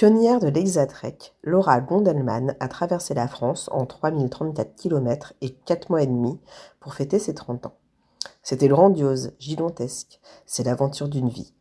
Pionnière 0.00 0.40
de 0.40 0.48
l'Exatrek, 0.48 1.34
Laura 1.42 1.78
Gondelman 1.82 2.56
a 2.58 2.68
traversé 2.68 3.12
la 3.12 3.28
France 3.28 3.68
en 3.70 3.84
3034 3.84 4.74
km 4.74 5.34
et 5.42 5.50
4 5.50 5.90
mois 5.90 6.02
et 6.02 6.06
demi 6.06 6.40
pour 6.80 6.94
fêter 6.94 7.18
ses 7.18 7.34
30 7.34 7.66
ans. 7.66 7.74
C'était 8.42 8.68
grandiose, 8.68 9.34
gigantesque, 9.38 10.18
c'est 10.46 10.64
l'aventure 10.64 11.10
d'une 11.10 11.28
vie. 11.28 11.52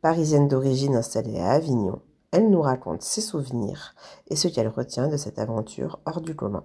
Parisienne 0.00 0.46
d'origine 0.46 0.94
installée 0.94 1.40
à 1.40 1.50
Avignon, 1.50 2.00
elle 2.30 2.50
nous 2.50 2.62
raconte 2.62 3.02
ses 3.02 3.20
souvenirs 3.20 3.96
et 4.28 4.36
ce 4.36 4.46
qu'elle 4.46 4.68
retient 4.68 5.08
de 5.08 5.16
cette 5.16 5.40
aventure 5.40 5.98
hors 6.06 6.20
du 6.20 6.36
commun. 6.36 6.62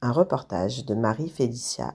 Un 0.00 0.12
reportage 0.12 0.86
de 0.86 0.94
Marie-Félicia 0.94 1.92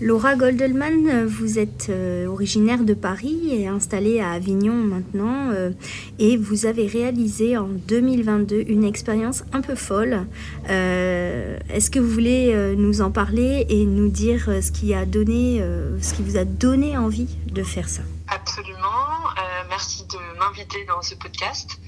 Laura 0.00 0.36
Goldelman, 0.36 1.24
vous 1.24 1.58
êtes 1.58 1.86
euh, 1.88 2.26
originaire 2.26 2.84
de 2.84 2.92
Paris 2.92 3.48
et 3.50 3.66
installée 3.66 4.20
à 4.20 4.32
Avignon 4.32 4.74
maintenant 4.74 5.50
euh, 5.52 5.70
et 6.18 6.36
vous 6.36 6.66
avez 6.66 6.86
réalisé 6.86 7.56
en 7.56 7.66
2022 7.66 8.64
une 8.66 8.84
expérience 8.84 9.44
un 9.54 9.62
peu 9.62 9.74
folle. 9.74 10.26
Euh, 10.68 11.58
est-ce 11.70 11.90
que 11.90 11.98
vous 11.98 12.10
voulez 12.10 12.74
nous 12.76 13.00
en 13.00 13.10
parler 13.10 13.64
et 13.70 13.86
nous 13.86 14.08
dire 14.08 14.50
ce 14.62 14.70
qui 14.70 14.92
a 14.92 15.06
donné, 15.06 15.64
ce 16.00 16.12
qui 16.12 16.22
vous 16.22 16.36
a 16.36 16.44
donné 16.44 16.98
envie 16.98 17.38
de 17.46 17.62
faire 17.62 17.88
ça? 17.88 18.02
Absolument. 18.28 18.76
merci 19.70 20.04
de 20.06 20.38
m'inviter 20.38 20.84
dans 20.84 21.00
ce 21.00 21.14
podcast. 21.14 21.78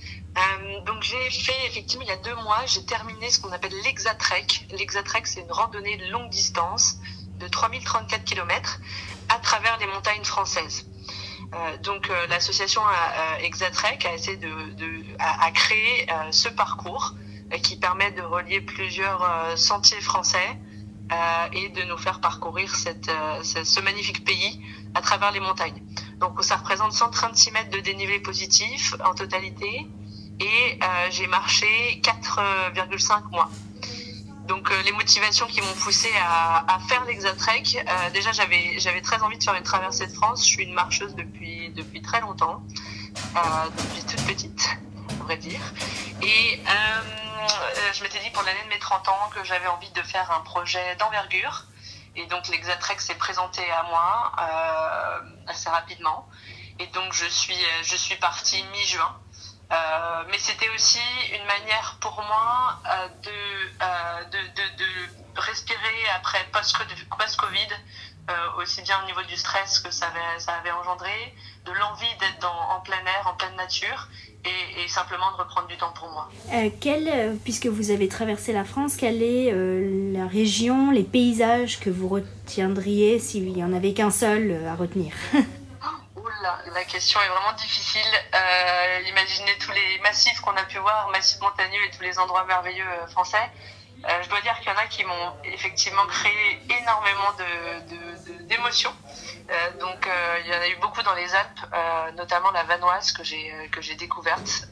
donc 0.87 1.03
j'ai 1.03 1.31
fait 1.31 1.67
effectivement 1.67 2.05
il 2.05 2.09
y 2.09 2.13
a 2.13 2.17
deux 2.17 2.43
mois, 2.43 2.65
j'ai 2.67 2.85
terminé 2.85 3.31
ce 3.31 3.39
qu'on 3.41 3.53
appelle 3.53 3.75
l'Exatrek. 3.85 4.67
L'Exatrek 4.79 5.27
c'est 5.27 5.41
une 5.41 5.53
randonnée 5.53 5.99
de 5.99 6.11
longue 6.11 6.31
distance 6.31 6.99
de 7.39 7.49
3034 7.49 8.25
km 8.25 8.79
à 9.29 9.39
travers 9.39 9.79
les 9.79 9.87
montagnes 9.87 10.25
françaises. 10.25 10.87
Euh, 11.55 11.79
donc 11.79 12.11
euh, 12.11 12.27
l'association 12.27 12.83
euh, 12.83 13.45
Exatrek 13.45 14.05
a 14.05 14.15
essayé 14.15 14.37
de, 14.37 14.49
de 14.75 15.05
a, 15.19 15.51
créé 15.53 16.07
ce 16.31 16.49
parcours 16.49 17.15
qui 17.63 17.77
permet 17.77 18.11
de 18.13 18.21
relier 18.21 18.61
plusieurs 18.61 19.27
sentiers 19.57 20.01
français 20.01 20.59
et 21.53 21.71
de 21.71 21.83
nous 21.85 21.97
faire 21.97 22.21
parcourir 22.21 22.75
cette, 22.77 23.11
ce, 23.43 23.81
magnifique 23.81 24.23
pays 24.23 24.61
à 24.95 25.01
travers 25.01 25.33
les 25.33 25.41
montagnes. 25.41 25.83
Donc 26.19 26.45
ça 26.45 26.57
représente 26.57 26.93
136 26.93 27.53
mètres 27.53 27.71
de 27.71 27.81
dénivelé 27.81 28.21
positif 28.21 28.95
en 29.03 29.15
totalité 29.15 29.87
et 30.41 30.79
j'ai 31.11 31.27
marché 31.27 32.03
4,5 32.05 33.31
mois. 33.31 33.49
Donc 34.49 34.71
euh, 34.71 34.83
les 34.83 34.93
motivations 34.93 35.47
qui 35.47 35.61
m'ont 35.61 35.75
poussé 35.75 36.11
à, 36.19 36.65
à 36.75 36.79
faire 36.81 37.05
l'Exatrek, 37.05 37.77
euh, 37.87 38.11
déjà 38.11 38.33
j'avais 38.33 38.79
j'avais 38.79 39.03
très 39.03 39.23
envie 39.23 39.37
de 39.37 39.45
faire 39.45 39.55
une 39.55 39.63
traversée 39.63 40.07
de 40.07 40.13
France. 40.13 40.43
Je 40.43 40.49
suis 40.49 40.65
une 40.65 40.73
marcheuse 40.73 41.15
depuis 41.15 41.69
depuis 41.77 42.01
très 42.01 42.23
longtemps, 42.23 42.63
euh, 43.37 43.41
depuis 43.77 44.03
toute 44.05 44.27
petite, 44.27 44.67
on 45.11 45.15
pourrait 45.17 45.37
dire. 45.37 45.61
Et 46.23 46.61
euh, 46.67 47.93
je 47.93 48.03
m'étais 48.03 48.21
dit 48.21 48.31
pour 48.31 48.43
l'année 48.43 48.65
de 48.65 48.71
mes 48.71 48.79
30 48.79 49.07
ans 49.09 49.31
que 49.35 49.45
j'avais 49.45 49.67
envie 49.67 49.91
de 49.91 50.01
faire 50.01 50.31
un 50.33 50.41
projet 50.41 50.97
d'envergure. 50.97 51.67
Et 52.17 52.25
donc 52.27 52.49
l'Exatrek 52.49 53.03
s'est 53.03 53.17
présenté 53.17 53.63
à 53.71 53.83
moi 53.83 54.33
assez 55.47 55.69
rapidement. 55.69 56.27
Et 56.79 56.87
donc 56.87 57.13
je 57.13 57.27
suis 57.27 57.61
je 57.83 57.97
suis 57.97 58.17
partie 58.17 58.65
mi-juin. 58.73 59.15
Euh, 59.71 59.75
mais 60.31 60.39
c'était 60.39 60.69
aussi 60.75 60.99
une 61.31 61.47
manière 61.47 61.99
pour 62.01 62.17
moi 62.23 62.81
euh, 62.87 63.09
de, 63.23 63.31
euh, 63.83 64.25
de, 64.33 64.39
de, 64.39 64.85
de, 64.85 65.41
respirer 65.41 66.09
après 66.17 66.39
post-Covid, 66.53 67.69
aussi 68.59 68.83
bien 68.83 68.97
au 69.03 69.07
niveau 69.07 69.23
du 69.23 69.37
stress 69.37 69.79
que 69.79 69.91
ça 69.93 70.07
avait, 70.07 70.71
engendré, 70.73 71.35
de 71.65 71.73
l'envie 71.73 72.13
d'être 72.19 72.47
en 72.47 72.81
plein 72.81 72.99
air, 73.07 73.27
en 73.27 73.35
pleine 73.35 73.55
nature, 73.57 74.09
et, 74.45 74.83
et, 74.83 74.89
simplement 74.89 75.31
de 75.33 75.37
reprendre 75.37 75.69
du 75.69 75.77
temps 75.77 75.93
pour 75.93 76.11
moi. 76.11 76.29
quelle, 76.81 77.39
puisque 77.45 77.67
vous 77.67 77.91
avez 77.93 78.09
traversé 78.09 78.53
la 78.53 78.65
France, 78.65 78.97
quelle 78.97 79.23
est 79.23 79.53
la 80.13 80.27
région, 80.27 80.91
les 80.91 81.05
paysages 81.05 81.79
que 81.79 81.89
vous 81.89 82.09
retiendriez 82.09 83.21
s'il 83.21 83.53
n'y 83.53 83.63
en 83.63 83.73
avait 83.73 83.95
qu'un 83.95 84.11
seul 84.11 84.67
à 84.67 84.75
retenir? 84.75 85.15
la 86.43 86.85
question 86.85 87.21
est 87.21 87.29
vraiment 87.29 87.53
difficile. 87.53 88.07
Euh, 88.35 89.01
imaginez 89.09 89.57
tous 89.59 89.73
les 89.73 89.99
massifs 90.01 90.41
qu'on 90.41 90.57
a 90.57 90.65
pu 90.65 90.79
voir, 90.79 91.09
massifs 91.09 91.41
montagneux 91.41 91.83
et 91.85 91.91
tous 91.91 92.03
les 92.03 92.19
endroits 92.19 92.45
merveilleux 92.45 92.87
euh, 92.87 93.07
français. 93.09 93.51
Euh, 94.05 94.23
je 94.23 94.29
dois 94.29 94.41
dire 94.43 94.57
qu'il 94.61 94.69
y 94.69 94.71
en 94.71 94.79
a 94.79 94.87
qui 94.87 95.05
m'ont 95.05 95.33
effectivement 95.45 96.07
créé 96.07 96.61
énormément 96.81 97.33
d'émotions. 98.43 98.95
Donc 99.81 100.07
il 100.45 100.53
y 100.53 100.55
en 100.55 100.61
a 100.61 100.69
eu 100.69 100.77
beaucoup 100.77 101.03
dans 101.03 101.15
les 101.15 101.35
Alpes, 101.35 101.61
notamment 102.15 102.51
la 102.51 102.63
Vanoise 102.65 103.13
que 103.13 103.25
j'ai 103.25 103.95
découverte, 103.97 104.69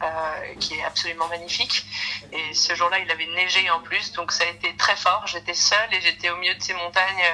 qui 0.60 0.74
est 0.74 0.84
absolument 0.84 1.26
magnifique. 1.28 1.86
Et 2.30 2.54
ce 2.54 2.74
jour-là, 2.74 2.98
il 3.00 3.10
avait 3.10 3.26
neigé 3.26 3.68
en 3.70 3.80
plus, 3.80 4.12
donc 4.12 4.32
ça 4.32 4.44
a 4.44 4.48
été 4.48 4.76
très 4.76 4.94
fort. 4.94 5.26
J'étais 5.26 5.54
seule 5.54 5.92
et 5.92 6.00
j'étais 6.02 6.30
au 6.30 6.36
milieu 6.36 6.54
de 6.54 6.62
ces 6.62 6.74
montagnes 6.74 7.24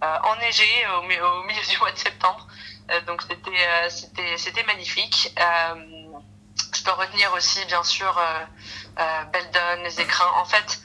enneigées 0.00 0.86
au, 0.88 1.00
au 1.02 1.42
milieu 1.44 1.62
du 1.68 1.78
mois 1.78 1.92
de 1.92 1.98
septembre. 1.98 2.48
Euh, 2.90 3.00
donc 3.02 3.22
c'était 3.22 3.50
euh, 3.50 3.88
c'était 3.88 4.36
c'était 4.36 4.62
magnifique. 4.64 5.32
Euh, 5.38 5.74
je 6.74 6.84
peux 6.84 6.92
retenir 6.92 7.32
aussi 7.34 7.64
bien 7.66 7.82
sûr 7.82 8.20
Beldon, 9.32 9.82
les 9.82 10.00
écrins. 10.00 10.30
En 10.36 10.44
fait, 10.44 10.80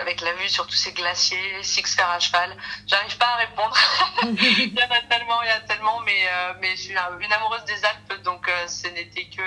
avec 0.00 0.20
la 0.20 0.34
vue 0.34 0.48
sur 0.48 0.66
tous 0.66 0.74
ces 0.76 0.92
glaciers, 0.92 1.62
Six 1.62 1.94
faire 1.94 2.10
à 2.10 2.18
cheval. 2.18 2.56
J'arrive 2.86 3.16
pas 3.16 3.26
à 3.26 3.36
répondre. 3.36 3.76
il 4.22 4.74
y 4.74 4.82
en 4.82 4.90
a 4.90 5.00
tellement, 5.08 5.42
il 5.42 5.48
y 5.48 5.50
a 5.50 5.60
tellement, 5.60 6.00
mais 6.00 6.28
mais 6.60 6.76
je 6.76 6.82
suis 6.82 6.92
une 6.92 7.32
amoureuse 7.32 7.64
des 7.64 7.84
Alpes, 7.84 8.22
donc 8.22 8.50
ce 8.66 8.88
n'était 8.88 9.26
que 9.26 9.42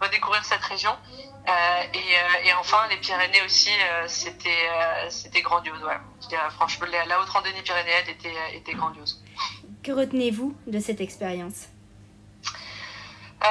redécouvrir 0.00 0.44
cette 0.44 0.64
région. 0.64 0.96
et, 1.92 2.48
et 2.48 2.52
enfin 2.54 2.86
les 2.88 2.96
Pyrénées 2.96 3.42
aussi, 3.42 3.72
c'était 4.06 4.68
c'était 5.10 5.42
grandiose. 5.42 5.82
Ouais. 5.82 6.38
franchement, 6.56 6.86
la 7.06 7.20
haute 7.20 7.28
randonnée 7.28 7.62
pyrénéenne 7.62 8.08
était 8.08 8.56
était 8.56 8.74
grandiose. 8.74 9.22
Que 9.84 9.92
retenez-vous 9.92 10.56
de 10.66 10.78
cette 10.80 11.02
expérience? 11.02 11.68
Euh, 13.44 13.48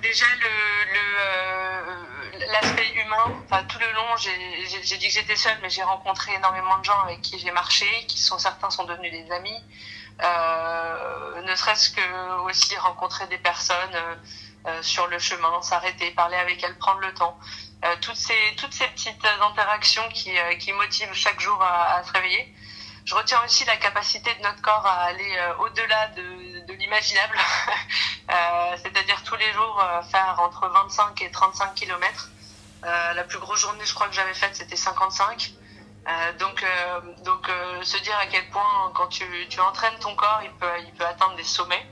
Déjà, 0.00 0.24
euh, 0.24 1.92
l'aspect 2.50 2.86
le, 2.94 3.02
humain. 3.02 3.42
Tout 3.68 3.78
le 3.78 3.92
long, 3.92 4.16
j'ai 4.16 4.96
dit 4.96 5.08
que 5.08 5.12
j'étais 5.12 5.36
seule, 5.36 5.58
mais 5.60 5.68
j'ai 5.68 5.82
rencontré 5.82 6.32
énormément 6.32 6.78
de 6.78 6.84
gens 6.84 6.98
avec 7.00 7.20
qui 7.20 7.38
j'ai 7.38 7.50
marché, 7.50 7.86
qui 8.08 8.18
sont 8.18 8.38
certains 8.38 8.70
sont 8.70 8.84
devenus 8.84 9.12
des 9.12 9.30
amis. 9.32 9.62
Euh, 10.22 11.42
ne 11.42 11.54
serait-ce 11.54 11.90
que 11.90 12.40
aussi 12.46 12.74
rencontrer 12.76 13.26
des 13.26 13.38
personnes 13.38 13.98
sur 14.80 15.08
le 15.08 15.18
chemin, 15.18 15.60
s'arrêter, 15.60 16.10
parler 16.12 16.36
avec 16.36 16.64
elles, 16.64 16.78
prendre 16.78 17.00
le 17.00 17.12
temps. 17.12 17.38
toutes 18.00 18.16
ces 18.16 18.56
toutes 18.56 18.72
ces 18.72 18.86
petites 18.88 19.26
interactions 19.42 20.08
qui, 20.08 20.32
qui 20.58 20.72
motivent 20.72 21.12
chaque 21.12 21.38
jour 21.38 21.62
à 21.62 22.02
se 22.02 22.12
réveiller 22.12 22.54
je 23.04 23.14
retiens 23.14 23.42
aussi 23.44 23.64
la 23.66 23.76
capacité 23.76 24.34
de 24.34 24.42
notre 24.42 24.62
corps 24.62 24.86
à 24.86 25.04
aller 25.04 25.36
euh, 25.36 25.56
au-delà 25.58 26.08
de, 26.08 26.66
de 26.66 26.72
l'imaginable, 26.72 27.36
euh, 28.30 28.76
c'est-à-dire 28.82 29.22
tous 29.24 29.36
les 29.36 29.52
jours 29.52 29.80
euh, 29.82 30.02
faire 30.02 30.36
entre 30.40 30.68
25 30.68 31.20
et 31.22 31.30
35 31.30 31.74
km. 31.74 32.30
la 32.82 33.24
plus 33.24 33.38
grosse 33.38 33.60
journée, 33.60 33.84
je 33.84 33.94
crois 33.94 34.08
que 34.08 34.14
j'avais 34.14 34.34
faite, 34.34 34.56
c'était 34.56 34.76
55. 34.76 35.52
donc, 36.38 36.64
donc 37.24 37.50
se 37.82 37.96
dire 37.98 38.16
à 38.18 38.26
quel 38.26 38.48
point 38.50 38.92
quand 38.94 39.08
tu, 39.08 39.24
tu 39.48 39.60
entraînes 39.60 39.98
ton 40.00 40.14
corps, 40.14 40.40
il 40.42 40.52
peut, 40.52 40.66
il 40.86 40.92
peut 40.92 41.06
atteindre 41.06 41.36
des 41.36 41.44
sommets. 41.44 41.86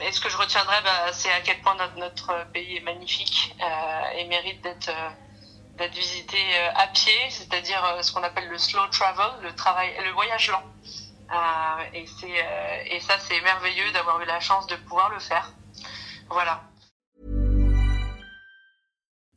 et 0.00 0.12
ce 0.12 0.20
que 0.20 0.28
je 0.28 0.36
retiendrai, 0.36 0.76
bah, 0.82 1.12
c'est 1.12 1.32
à 1.32 1.40
quel 1.42 1.60
point 1.60 1.76
notre, 1.76 1.96
notre 1.96 2.46
pays 2.52 2.78
est 2.78 2.80
magnifique 2.80 3.54
et 4.16 4.24
mérite 4.24 4.62
d'être 4.62 4.90
d'être 5.80 5.96
visité 5.96 6.36
euh, 6.36 6.82
à 6.82 6.86
pied, 6.88 7.30
c'est-à-dire 7.30 7.82
euh, 7.84 8.02
ce 8.02 8.12
qu'on 8.12 8.22
appelle 8.22 8.48
le 8.50 8.58
slow 8.58 8.86
travel, 8.92 9.42
le 9.42 9.52
travail, 9.54 9.88
le 10.04 10.12
voyage 10.12 10.50
lent. 10.50 10.62
Euh, 11.32 11.94
et 11.94 12.06
c'est 12.06 12.94
et 12.94 13.00
ça 13.00 13.14
c'est 13.18 13.40
merveilleux 13.40 13.90
d'avoir 13.92 14.20
eu 14.20 14.26
la 14.26 14.40
chance 14.40 14.66
de 14.66 14.76
pouvoir 14.76 15.10
le 15.10 15.20
faire. 15.20 15.52
Voilà. 16.28 16.62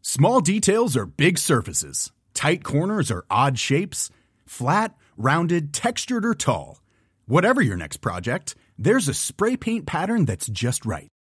Small 0.01 0.41
details 0.41 0.97
are 0.97 1.05
big 1.05 1.37
surfaces. 1.37 2.11
Tight 2.33 2.63
corners 2.63 3.09
are 3.11 3.25
odd 3.29 3.57
shapes. 3.57 4.09
Flat, 4.45 4.95
rounded, 5.17 5.71
textured, 5.73 6.25
or 6.25 6.35
tall. 6.35 6.81
Whatever 7.25 7.61
your 7.61 7.77
next 7.77 7.97
project, 7.97 8.55
there's 8.77 9.07
a 9.07 9.13
spray 9.13 9.55
paint 9.55 9.85
pattern 9.85 10.25
that's 10.25 10.47
just 10.47 10.85
right. 10.85 11.07